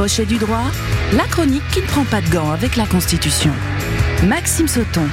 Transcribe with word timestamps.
Crochet 0.00 0.24
du 0.24 0.38
droit, 0.38 0.64
la 1.12 1.24
chronique 1.24 1.62
qui 1.74 1.82
ne 1.82 1.86
prend 1.86 2.06
pas 2.06 2.22
de 2.22 2.30
gants 2.30 2.52
avec 2.52 2.76
la 2.76 2.86
Constitution. 2.86 3.52
Maxime 4.26 4.66
Sauton. 4.66 5.06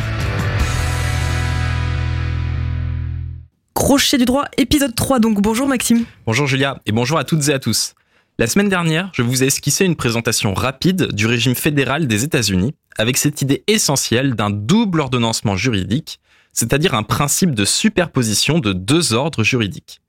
Crochet 3.73 4.17
du 4.17 4.23
droit, 4.23 4.45
épisode 4.57 4.95
3. 4.95 5.19
Donc 5.19 5.41
bonjour 5.41 5.67
Maxime. 5.67 6.05
Bonjour 6.25 6.47
Julia 6.47 6.79
et 6.85 6.93
bonjour 6.93 7.17
à 7.17 7.25
toutes 7.25 7.49
et 7.49 7.53
à 7.53 7.59
tous. 7.59 7.95
La 8.37 8.47
semaine 8.47 8.69
dernière, 8.69 9.11
je 9.13 9.23
vous 9.23 9.43
ai 9.43 9.47
esquissé 9.47 9.83
une 9.83 9.97
présentation 9.97 10.53
rapide 10.53 11.11
du 11.11 11.25
régime 11.25 11.55
fédéral 11.55 12.07
des 12.07 12.23
États-Unis 12.23 12.73
avec 12.97 13.17
cette 13.17 13.41
idée 13.41 13.65
essentielle 13.67 14.35
d'un 14.35 14.51
double 14.51 15.01
ordonnancement 15.01 15.57
juridique, 15.57 16.21
c'est-à-dire 16.53 16.93
un 16.93 17.03
principe 17.03 17.53
de 17.53 17.65
superposition 17.65 18.59
de 18.59 18.71
deux 18.71 19.11
ordres 19.11 19.43
juridiques. 19.43 19.99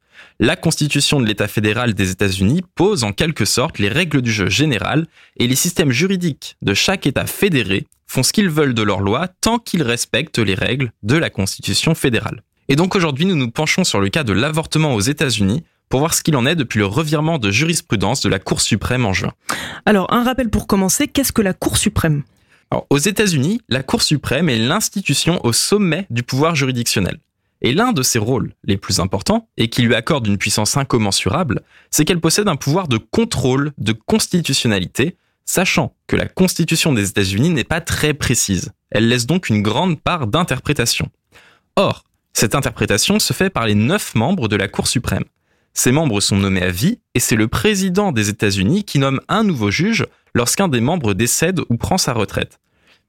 La 0.41 0.57
Constitution 0.57 1.21
de 1.21 1.27
l'État 1.27 1.49
fédéral 1.49 1.95
des 1.95 2.11
États-Unis 2.11 2.63
pose 2.75 3.05
en 3.05 3.13
quelque 3.13 3.45
sorte 3.45 3.79
les 3.79 3.89
règles 3.89 4.23
du 4.23 4.31
jeu 4.31 4.49
général 4.49 5.07
et 5.37 5.47
les 5.47 5.57
systèmes 5.57 5.91
juridiques 5.91 6.57
de 6.63 6.75
chaque 6.75 7.07
État 7.07 7.27
fédéré 7.27 7.87
font 8.07 8.23
ce 8.23 8.33
qu'ils 8.33 8.49
veulent 8.49 8.75
de 8.75 8.83
leur 8.83 9.01
loi 9.01 9.29
tant 9.41 9.59
qu'ils 9.59 9.83
respectent 9.83 10.39
les 10.39 10.55
règles 10.55 10.93
de 11.03 11.17
la 11.17 11.31
Constitution 11.31 11.95
fédérale. 11.95 12.43
Et 12.69 12.77
donc 12.77 12.95
aujourd'hui, 12.95 13.25
nous 13.25 13.37
nous 13.37 13.51
penchons 13.51 13.85
sur 13.85 14.01
le 14.01 14.09
cas 14.09 14.25
de 14.25 14.33
l'avortement 14.33 14.95
aux 14.95 15.01
États-Unis 15.01 15.65
pour 15.89 16.01
voir 16.01 16.15
ce 16.15 16.23
qu'il 16.23 16.37
en 16.37 16.47
est 16.47 16.57
depuis 16.57 16.79
le 16.79 16.87
revirement 16.87 17.39
de 17.39 17.51
jurisprudence 17.51 18.21
de 18.21 18.29
la 18.29 18.39
Cour 18.39 18.61
suprême 18.61 19.07
en 19.07 19.13
juin. 19.13 19.33
Alors, 19.87 20.13
un 20.13 20.23
rappel 20.23 20.51
pour 20.51 20.67
commencer, 20.67 21.09
qu'est-ce 21.09 21.33
que 21.33 21.43
la 21.43 21.55
Cour 21.55 21.79
suprême? 21.79 22.25
Alors, 22.71 22.87
aux 22.91 22.99
États-Unis, 22.99 23.63
la 23.69 23.83
Cour 23.83 24.03
suprême 24.03 24.51
est 24.51 24.59
l'institution 24.59 25.41
au 25.45 25.53
sommet 25.53 26.07
du 26.11 26.23
pouvoir 26.23 26.55
juridictionnel. 26.55 27.19
Et 27.61 27.73
l'un 27.73 27.93
de 27.93 28.03
ses 28.03 28.19
rôles 28.19 28.55
les 28.65 28.77
plus 28.77 29.01
importants, 29.01 29.49
et 29.57 29.69
qui 29.69 29.83
lui 29.83 29.95
accorde 29.95 30.27
une 30.27 30.39
puissance 30.39 30.77
incommensurable, 30.77 31.63
c'est 31.91 32.05
qu'elle 32.05 32.21
possède 32.21 32.49
un 32.49 32.57
pouvoir 32.57 32.89
de 32.89 32.99
contrôle 32.99 33.73
de 33.79 33.93
constitutionnalité, 33.93 35.17
sachant 35.45 35.95
que 36.07 36.17
la 36.17 36.27
Constitution 36.27 36.93
des 36.93 37.09
États-Unis 37.09 37.51
n'est 37.51 37.65
pas 37.65 37.81
très 37.81 38.15
précise. 38.15 38.71
Elle 38.91 39.09
laisse 39.09 39.27
donc 39.27 39.49
une 39.49 39.63
grande 39.63 40.01
part 40.01 40.27
d'interprétation. 40.27 41.11
Or, 41.77 42.05
cette 42.33 42.55
interprétation 42.55 43.19
se 43.19 43.33
fait 43.33 43.51
par 43.51 43.67
les 43.67 43.75
neuf 43.75 44.15
membres 44.15 44.49
de 44.49 44.57
la 44.57 44.69
Cour 44.69 44.87
suprême. 44.87 45.25
Ces 45.75 45.93
membres 45.93 46.21
sont 46.21 46.37
nommés 46.37 46.63
à 46.63 46.71
vie 46.71 47.01
et 47.15 47.21
c'est 47.21 47.37
le 47.37 47.49
président 47.49 48.13
des 48.13 48.29
États-Unis 48.29 48.85
qui 48.85 48.99
nomme 48.99 49.21
un 49.29 49.45
nouveau 49.45 49.71
juge 49.71 50.07
lorsqu'un 50.35 50.69
des 50.69 50.81
membres 50.81 51.15
décède 51.15 51.61
ou 51.69 51.77
prend 51.77 51.99
sa 51.99 52.13
retraite. 52.13 52.59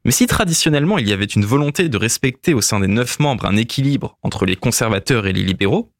Mais 0.06 0.12
si 0.12 0.28
traditionnellement 0.28 0.98
il 0.98 1.10
y 1.10 1.14
avait 1.14 1.26
une 1.26 1.46
volonté 1.46 1.90
de 1.90 1.98
respecter 1.98 2.54
au 2.54 2.62
sein 2.62 2.80
des 2.80 2.88
neuf 2.88 3.20
membres 3.20 3.46
un 3.46 3.58
équilibre 3.58 4.18
entre 4.24 4.46
les 4.46 4.56
conservateurs 4.56 5.28
et 5.28 5.34
les 5.34 5.44
libéraux, 5.44 5.92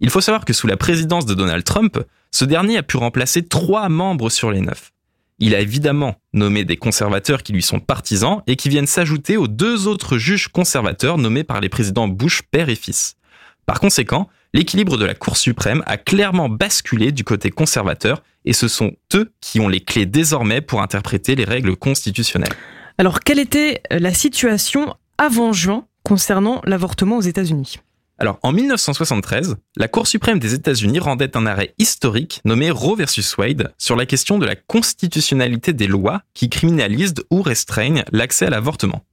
il 0.00 0.10
faut 0.10 0.20
savoir 0.20 0.44
que 0.44 0.52
sous 0.52 0.66
la 0.66 0.76
présidence 0.76 1.26
de 1.26 1.34
Donald 1.34 1.64
Trump, 1.64 1.98
ce 2.30 2.44
dernier 2.44 2.78
a 2.78 2.82
pu 2.82 2.96
remplacer 2.96 3.46
trois 3.46 3.88
membres 3.88 4.30
sur 4.30 4.50
les 4.50 4.60
neuf. 4.60 4.92
Il 5.40 5.54
a 5.54 5.60
évidemment 5.60 6.16
nommé 6.32 6.64
des 6.64 6.76
conservateurs 6.76 7.42
qui 7.42 7.52
lui 7.52 7.62
sont 7.62 7.78
partisans 7.78 8.42
et 8.46 8.56
qui 8.56 8.68
viennent 8.68 8.86
s'ajouter 8.86 9.36
aux 9.36 9.46
deux 9.46 9.86
autres 9.86 10.18
juges 10.18 10.48
conservateurs 10.48 11.16
nommés 11.16 11.44
par 11.44 11.60
les 11.60 11.68
présidents 11.68 12.08
Bush 12.08 12.42
père 12.42 12.68
et 12.68 12.74
fils. 12.74 13.16
Par 13.64 13.78
conséquent, 13.80 14.28
l'équilibre 14.52 14.96
de 14.96 15.04
la 15.04 15.14
Cour 15.14 15.36
suprême 15.36 15.82
a 15.86 15.96
clairement 15.96 16.48
basculé 16.48 17.12
du 17.12 17.22
côté 17.22 17.50
conservateur 17.50 18.22
et 18.44 18.52
ce 18.52 18.66
sont 18.66 18.92
eux 19.14 19.30
qui 19.40 19.60
ont 19.60 19.68
les 19.68 19.80
clés 19.80 20.06
désormais 20.06 20.60
pour 20.60 20.82
interpréter 20.82 21.36
les 21.36 21.44
règles 21.44 21.76
constitutionnelles. 21.76 22.56
Alors, 23.00 23.20
quelle 23.20 23.38
était 23.38 23.80
la 23.90 24.12
situation 24.12 24.96
avant 25.18 25.52
juin 25.52 25.86
concernant 26.02 26.60
l'avortement 26.64 27.18
aux 27.18 27.22
États-Unis? 27.22 27.76
Alors, 28.18 28.40
en 28.42 28.50
1973, 28.50 29.54
la 29.76 29.86
Cour 29.86 30.08
suprême 30.08 30.40
des 30.40 30.52
États-Unis 30.54 30.98
rendait 30.98 31.36
un 31.36 31.46
arrêt 31.46 31.74
historique 31.78 32.40
nommé 32.44 32.72
Roe 32.72 32.96
versus 32.96 33.36
Wade 33.36 33.72
sur 33.78 33.94
la 33.94 34.04
question 34.04 34.38
de 34.38 34.46
la 34.46 34.56
constitutionnalité 34.56 35.72
des 35.72 35.86
lois 35.86 36.22
qui 36.34 36.50
criminalisent 36.50 37.14
ou 37.30 37.40
restreignent 37.40 38.02
l'accès 38.10 38.46
à 38.46 38.50
l'avortement. 38.50 39.04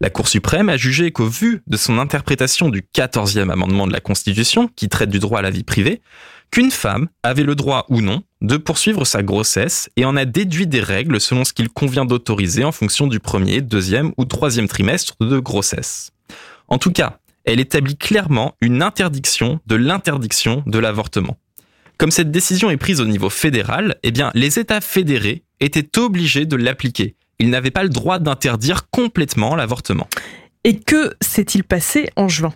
La 0.00 0.10
Cour 0.10 0.28
suprême 0.28 0.68
a 0.68 0.76
jugé 0.76 1.10
qu'au 1.10 1.26
vu 1.26 1.62
de 1.66 1.76
son 1.76 1.98
interprétation 1.98 2.68
du 2.68 2.82
14e 2.82 3.50
amendement 3.50 3.88
de 3.88 3.92
la 3.92 3.98
Constitution, 3.98 4.70
qui 4.76 4.88
traite 4.88 5.10
du 5.10 5.18
droit 5.18 5.40
à 5.40 5.42
la 5.42 5.50
vie 5.50 5.64
privée, 5.64 6.02
qu'une 6.50 6.70
femme 6.70 7.08
avait 7.22 7.42
le 7.42 7.54
droit 7.54 7.86
ou 7.88 8.00
non 8.00 8.22
de 8.40 8.56
poursuivre 8.56 9.04
sa 9.04 9.22
grossesse 9.22 9.90
et 9.96 10.04
en 10.04 10.16
a 10.16 10.24
déduit 10.24 10.66
des 10.66 10.80
règles 10.80 11.20
selon 11.20 11.44
ce 11.44 11.52
qu'il 11.52 11.68
convient 11.68 12.04
d'autoriser 12.04 12.64
en 12.64 12.72
fonction 12.72 13.06
du 13.06 13.20
premier, 13.20 13.60
deuxième 13.60 14.12
ou 14.16 14.24
troisième 14.24 14.68
trimestre 14.68 15.14
de 15.20 15.38
grossesse. 15.38 16.12
En 16.68 16.78
tout 16.78 16.92
cas, 16.92 17.18
elle 17.44 17.60
établit 17.60 17.96
clairement 17.96 18.54
une 18.60 18.82
interdiction 18.82 19.60
de 19.66 19.76
l'interdiction 19.76 20.62
de 20.66 20.78
l'avortement. 20.78 21.36
Comme 21.96 22.10
cette 22.10 22.30
décision 22.30 22.70
est 22.70 22.76
prise 22.76 23.00
au 23.00 23.06
niveau 23.06 23.30
fédéral, 23.30 23.96
eh 24.02 24.12
bien, 24.12 24.30
les 24.34 24.58
États 24.58 24.80
fédérés 24.80 25.42
étaient 25.58 25.98
obligés 25.98 26.46
de 26.46 26.56
l'appliquer. 26.56 27.16
Ils 27.40 27.50
n'avaient 27.50 27.70
pas 27.70 27.82
le 27.82 27.88
droit 27.88 28.18
d'interdire 28.18 28.88
complètement 28.90 29.56
l'avortement. 29.56 30.08
Et 30.64 30.78
que 30.78 31.14
s'est-il 31.20 31.64
passé 31.64 32.08
en 32.16 32.28
juin? 32.28 32.52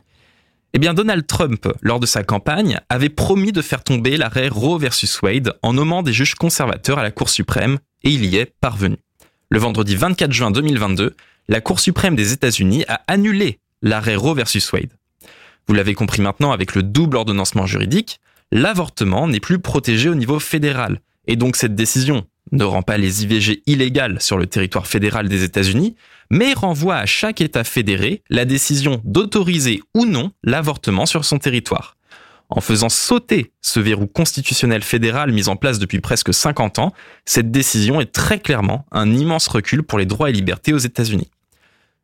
Eh 0.75 0.79
bien, 0.79 0.95
Donald 0.95 1.27
Trump, 1.27 1.69
lors 1.83 2.01
de 2.01 2.07
sa 2.07 2.23
campagne, 2.23 2.81
avait 2.89 3.11
promis 3.11 3.53
de 3.53 3.61
faire 3.61 3.85
tomber 3.85 4.17
l'arrêt 4.17 4.49
Roe 4.49 4.79
versus 4.79 5.21
Wade 5.21 5.55
en 5.63 5.75
nommant 5.75 6.03
des 6.03 6.15
juges 6.15 6.35
conservateurs 6.35 6.99
à 6.99 7.03
la 7.03 7.11
Cour 7.11 7.29
suprême, 7.29 7.79
et 8.03 8.11
il 8.11 8.25
y 8.25 8.37
est 8.37 8.55
parvenu. 8.61 8.97
Le 9.51 9.59
vendredi 9.59 9.97
24 9.97 10.33
juin 10.33 10.51
2022, 10.51 11.15
la 11.49 11.61
Cour 11.61 11.79
suprême 11.79 12.17
des 12.17 12.33
États-Unis 12.33 12.85
a 12.89 13.03
annulé 13.07 13.59
l'arrêt 13.83 14.17
Roe 14.17 14.35
versus 14.35 14.73
Wade. 14.73 14.93
Vous 15.69 15.75
l'avez 15.75 15.95
compris 15.95 16.23
maintenant 16.23 16.53
avec 16.53 16.75
le 16.75 16.83
double 16.83 17.19
ordonnancement 17.19 17.67
juridique, 17.67 18.21
l'avortement 18.51 19.29
n'est 19.29 19.41
plus 19.41 19.59
protégé 19.59 20.09
au 20.09 20.15
niveau 20.15 20.41
fédéral. 20.41 21.01
Et 21.27 21.37
donc 21.37 21.57
cette 21.57 21.75
décision 21.75 22.27
ne 22.53 22.65
rend 22.65 22.83
pas 22.83 22.99
les 22.99 23.25
IVG 23.25 23.63
illégales 23.67 24.21
sur 24.21 24.39
le 24.39 24.47
territoire 24.47 24.87
fédéral 24.87 25.29
des 25.29 25.43
États-Unis, 25.43 25.97
mais 26.31 26.53
renvoie 26.53 26.97
à 26.97 27.07
chaque 27.07 27.41
État 27.41 27.65
fédéré 27.65 28.23
la 28.31 28.45
décision 28.45 29.01
d'autoriser 29.05 29.83
ou 29.95 30.07
non 30.07 30.31
l'avortement 30.45 31.07
sur 31.07 31.25
son 31.25 31.39
territoire. 31.39 31.97
En 32.49 32.61
faisant 32.61 32.91
sauter 32.91 33.53
ce 33.63 33.81
verrou 33.81 34.07
constitutionnel 34.07 34.83
fédéral 34.83 35.33
mis 35.33 35.49
en 35.49 35.57
place 35.57 35.79
depuis 35.79 36.01
presque 36.01 36.35
50 36.35 36.79
ans, 36.79 36.93
cette 37.25 37.51
décision 37.51 38.01
est 38.01 38.13
très 38.13 38.39
clairement 38.39 38.85
un 38.93 39.11
immense 39.11 39.49
recul 39.49 39.83
pour 39.83 39.99
les 39.99 40.05
droits 40.05 40.29
et 40.29 40.35
libertés 40.35 40.75
aux 40.75 40.79
États-Unis. 40.79 41.31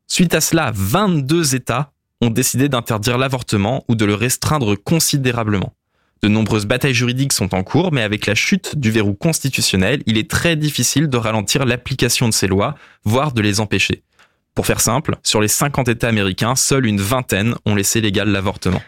Suite 0.06 0.34
à 0.34 0.41
cela, 0.41 0.72
22 0.75 1.54
États 1.54 1.92
ont 2.22 2.30
décidé 2.30 2.70
d'interdire 2.70 3.19
l'avortement 3.19 3.84
ou 3.88 3.94
de 3.94 4.06
le 4.06 4.15
restreindre 4.15 4.75
considérablement. 4.75 5.75
De 6.23 6.29
nombreuses 6.29 6.67
batailles 6.67 6.95
juridiques 6.95 7.33
sont 7.33 7.55
en 7.55 7.62
cours, 7.62 7.93
mais 7.93 8.03
avec 8.03 8.27
la 8.27 8.34
chute 8.34 8.77
du 8.77 8.91
verrou 8.91 9.15
constitutionnel, 9.15 10.03
il 10.06 10.19
est 10.19 10.29
très 10.29 10.56
difficile 10.56 11.09
de 11.09 11.17
ralentir 11.17 11.65
l'application 11.65 12.29
de 12.29 12.34
ces 12.34 12.49
lois, 12.49 12.75
voire 13.05 13.33
de 13.33 13.41
les 13.41 13.61
empêcher. 13.61 14.03
Pour 14.55 14.67
faire 14.67 14.81
simple, 14.81 15.15
sur 15.23 15.41
les 15.41 15.47
50 15.47 15.89
États 15.89 16.09
américains, 16.09 16.57
seule 16.57 16.87
une 16.87 17.01
vingtaine 17.01 17.55
ont 17.65 17.77
laissé 17.77 18.01
légal 18.01 18.28
l'avortement. 18.28 18.83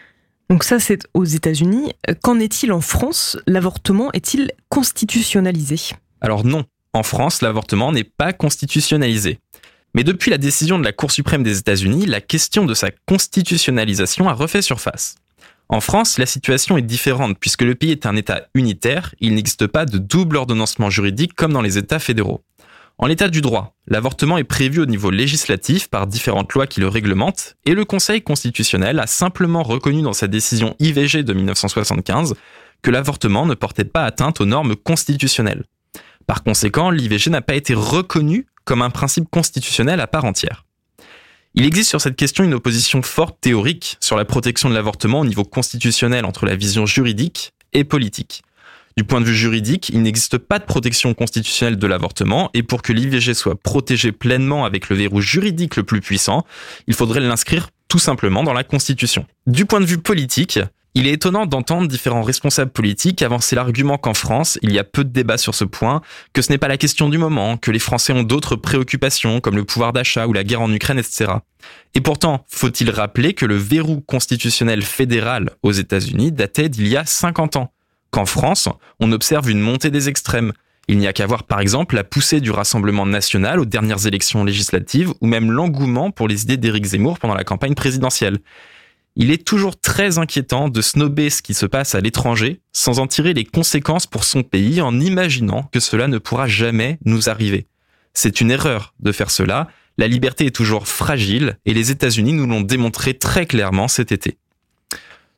Donc 0.49 0.65
ça, 0.65 0.81
c'est 0.81 1.07
aux 1.13 1.23
États-Unis. 1.23 1.93
Qu'en 2.21 2.37
est-il 2.37 2.73
en 2.73 2.81
France? 2.81 3.37
L'avortement 3.47 4.11
est-il 4.11 4.51
constitutionnalisé? 4.67 5.79
Alors 6.19 6.43
non, 6.43 6.65
en 6.91 7.03
France, 7.03 7.41
l'avortement 7.41 7.93
n'est 7.93 8.03
pas 8.03 8.33
constitutionnalisé. 8.33 9.39
Mais 9.95 10.03
depuis 10.03 10.29
la 10.29 10.37
décision 10.37 10.77
de 10.77 10.83
la 10.83 10.91
Cour 10.91 11.11
suprême 11.11 11.43
des 11.43 11.57
États-Unis, 11.59 12.05
la 12.05 12.19
question 12.19 12.65
de 12.65 12.73
sa 12.73 12.91
constitutionnalisation 13.07 14.27
a 14.27 14.33
refait 14.33 14.61
surface. 14.61 15.15
En 15.71 15.79
France, 15.79 16.17
la 16.17 16.25
situation 16.25 16.75
est 16.75 16.81
différente 16.81 17.37
puisque 17.39 17.61
le 17.61 17.75
pays 17.75 17.91
est 17.91 18.05
un 18.05 18.17
État 18.17 18.41
unitaire, 18.55 19.15
il 19.21 19.35
n'existe 19.35 19.67
pas 19.67 19.85
de 19.85 19.97
double 19.97 20.35
ordonnancement 20.35 20.89
juridique 20.89 21.33
comme 21.33 21.53
dans 21.53 21.61
les 21.61 21.77
États 21.77 21.99
fédéraux. 21.99 22.43
En 22.97 23.07
l'état 23.07 23.29
du 23.29 23.39
droit, 23.39 23.73
l'avortement 23.87 24.37
est 24.37 24.43
prévu 24.43 24.81
au 24.81 24.85
niveau 24.85 25.11
législatif 25.11 25.87
par 25.87 26.07
différentes 26.07 26.53
lois 26.53 26.67
qui 26.67 26.81
le 26.81 26.89
réglementent, 26.89 27.55
et 27.65 27.73
le 27.73 27.85
Conseil 27.85 28.21
constitutionnel 28.21 28.99
a 28.99 29.07
simplement 29.07 29.63
reconnu 29.63 30.01
dans 30.01 30.11
sa 30.11 30.27
décision 30.27 30.75
IVG 30.79 31.23
de 31.23 31.33
1975 31.33 32.35
que 32.81 32.91
l'avortement 32.91 33.45
ne 33.45 33.53
portait 33.53 33.85
pas 33.85 34.03
atteinte 34.03 34.41
aux 34.41 34.45
normes 34.45 34.75
constitutionnelles. 34.75 35.63
Par 36.27 36.43
conséquent, 36.43 36.89
l'IVG 36.89 37.29
n'a 37.29 37.41
pas 37.41 37.55
été 37.55 37.73
reconnu 37.73 38.45
comme 38.65 38.81
un 38.81 38.89
principe 38.89 39.29
constitutionnel 39.31 40.01
à 40.01 40.07
part 40.07 40.25
entière. 40.25 40.65
Il 41.53 41.65
existe 41.65 41.89
sur 41.89 41.99
cette 41.99 42.15
question 42.15 42.45
une 42.45 42.53
opposition 42.53 43.01
forte 43.01 43.37
théorique 43.41 43.97
sur 43.99 44.15
la 44.15 44.23
protection 44.23 44.69
de 44.69 44.73
l'avortement 44.73 45.19
au 45.19 45.25
niveau 45.25 45.43
constitutionnel 45.43 46.23
entre 46.23 46.45
la 46.45 46.55
vision 46.55 46.85
juridique 46.85 47.51
et 47.73 47.83
politique. 47.83 48.43
Du 48.95 49.03
point 49.03 49.19
de 49.19 49.25
vue 49.25 49.35
juridique, 49.35 49.89
il 49.89 50.01
n'existe 50.01 50.37
pas 50.37 50.59
de 50.59 50.63
protection 50.63 51.13
constitutionnelle 51.13 51.77
de 51.77 51.87
l'avortement 51.87 52.49
et 52.53 52.63
pour 52.63 52.81
que 52.81 52.93
l'IVG 52.93 53.33
soit 53.33 53.55
protégé 53.55 54.13
pleinement 54.13 54.63
avec 54.63 54.87
le 54.87 54.95
verrou 54.95 55.19
juridique 55.19 55.75
le 55.75 55.83
plus 55.83 55.99
puissant, 55.99 56.45
il 56.87 56.93
faudrait 56.93 57.19
l'inscrire 57.19 57.69
tout 57.89 57.99
simplement 57.99 58.43
dans 58.43 58.53
la 58.53 58.63
Constitution. 58.63 59.25
Du 59.45 59.65
point 59.65 59.81
de 59.81 59.85
vue 59.85 59.97
politique, 59.97 60.59
il 60.93 61.07
est 61.07 61.13
étonnant 61.13 61.45
d'entendre 61.45 61.87
différents 61.87 62.21
responsables 62.21 62.71
politiques 62.71 63.21
avancer 63.21 63.55
l'argument 63.55 63.97
qu'en 63.97 64.13
France, 64.13 64.59
il 64.61 64.73
y 64.73 64.79
a 64.79 64.83
peu 64.83 65.05
de 65.05 65.09
débats 65.09 65.37
sur 65.37 65.55
ce 65.55 65.63
point, 65.63 66.01
que 66.33 66.41
ce 66.41 66.51
n'est 66.51 66.57
pas 66.57 66.67
la 66.67 66.77
question 66.77 67.07
du 67.07 67.17
moment, 67.17 67.55
que 67.55 67.71
les 67.71 67.79
Français 67.79 68.11
ont 68.11 68.23
d'autres 68.23 68.57
préoccupations 68.57 69.39
comme 69.39 69.55
le 69.55 69.63
pouvoir 69.63 69.93
d'achat 69.93 70.27
ou 70.27 70.33
la 70.33 70.43
guerre 70.43 70.61
en 70.61 70.73
Ukraine, 70.73 70.99
etc. 70.99 71.31
Et 71.93 72.01
pourtant, 72.01 72.45
faut-il 72.49 72.89
rappeler 72.89 73.33
que 73.33 73.45
le 73.45 73.55
verrou 73.55 74.01
constitutionnel 74.01 74.81
fédéral 74.81 75.51
aux 75.63 75.71
États-Unis 75.71 76.33
datait 76.33 76.67
d'il 76.67 76.87
y 76.87 76.97
a 76.97 77.05
50 77.05 77.55
ans, 77.55 77.71
qu'en 78.09 78.25
France, 78.25 78.67
on 78.99 79.13
observe 79.13 79.49
une 79.49 79.61
montée 79.61 79.91
des 79.91 80.09
extrêmes, 80.09 80.51
Il 80.87 80.97
n'y 80.97 81.07
a 81.07 81.13
qu'à 81.13 81.27
voir 81.27 81.43
par 81.43 81.61
exemple 81.61 81.95
la 81.95 82.03
poussée 82.03 82.41
du 82.41 82.51
Rassemblement 82.51 83.05
national 83.05 83.59
aux 83.59 83.65
dernières 83.65 84.07
élections 84.07 84.43
législatives 84.43 85.13
ou 85.21 85.27
même 85.27 85.51
l'engouement 85.51 86.11
pour 86.11 86.27
les 86.27 86.41
idées 86.41 86.57
d'Éric 86.57 86.83
Zemmour 86.83 87.17
pendant 87.19 87.35
la 87.35 87.45
campagne 87.45 87.75
présidentielle. 87.75 88.39
Il 89.15 89.29
est 89.29 89.45
toujours 89.45 89.79
très 89.79 90.19
inquiétant 90.19 90.69
de 90.69 90.81
snober 90.81 91.29
ce 91.29 91.41
qui 91.41 91.53
se 91.53 91.65
passe 91.65 91.95
à 91.95 92.01
l'étranger 92.01 92.61
sans 92.71 92.99
en 92.99 93.07
tirer 93.07 93.33
les 93.33 93.43
conséquences 93.43 94.07
pour 94.07 94.23
son 94.23 94.41
pays 94.43 94.81
en 94.81 94.99
imaginant 94.99 95.63
que 95.63 95.81
cela 95.81 96.07
ne 96.07 96.17
pourra 96.17 96.47
jamais 96.47 96.97
nous 97.05 97.29
arriver. 97.29 97.67
C'est 98.13 98.39
une 98.39 98.51
erreur 98.51 98.93
de 98.99 99.11
faire 99.11 99.29
cela. 99.29 99.67
La 99.97 100.07
liberté 100.07 100.45
est 100.45 100.55
toujours 100.55 100.87
fragile 100.87 101.57
et 101.65 101.73
les 101.73 101.91
États-Unis 101.91 102.33
nous 102.33 102.47
l'ont 102.47 102.61
démontré 102.61 103.13
très 103.13 103.45
clairement 103.45 103.89
cet 103.89 104.13
été. 104.13 104.37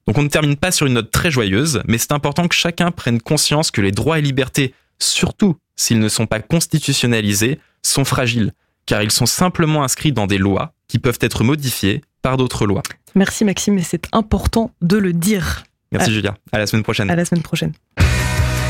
Donc 0.05 0.17
on 0.17 0.23
ne 0.23 0.27
termine 0.27 0.57
pas 0.57 0.71
sur 0.71 0.85
une 0.85 0.93
note 0.93 1.11
très 1.11 1.31
joyeuse, 1.31 1.81
mais 1.87 1.97
c'est 1.97 2.11
important 2.11 2.47
que 2.47 2.55
chacun 2.55 2.91
prenne 2.91 3.21
conscience 3.21 3.71
que 3.71 3.81
les 3.81 3.91
droits 3.91 4.19
et 4.19 4.21
libertés, 4.21 4.73
surtout 4.99 5.57
s'ils 5.75 5.99
ne 5.99 6.09
sont 6.09 6.27
pas 6.27 6.41
constitutionnalisés, 6.41 7.59
sont 7.81 8.05
fragiles, 8.05 8.53
car 8.85 9.01
ils 9.01 9.11
sont 9.11 9.25
simplement 9.25 9.83
inscrits 9.83 10.11
dans 10.11 10.27
des 10.27 10.37
lois 10.37 10.73
qui 10.87 10.99
peuvent 10.99 11.19
être 11.21 11.43
modifiées 11.43 12.01
par 12.21 12.37
d'autres 12.37 12.65
lois. 12.65 12.83
Merci 13.15 13.45
Maxime, 13.45 13.77
et 13.77 13.83
c'est 13.83 14.07
important 14.11 14.71
de 14.81 14.97
le 14.97 15.13
dire. 15.13 15.63
Merci 15.91 16.11
Julia, 16.11 16.35
à 16.51 16.57
la 16.57 16.67
semaine 16.67 16.83
prochaine. 16.83 17.09
À 17.09 17.15
la 17.15 17.25
semaine 17.25 17.43
prochaine. 17.43 17.73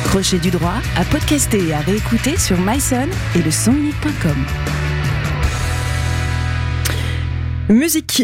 Crochet 0.03 0.37
du 0.37 0.51
droit 0.51 0.75
à 0.97 1.05
podcaster 1.05 1.69
et 1.69 1.73
à 1.73 1.79
réécouter 1.79 2.37
sur 2.37 2.59
myson 2.59 3.07
et 3.35 3.41
le 3.41 3.49
sonminute.com. 3.49 4.35
Musique 7.69 8.23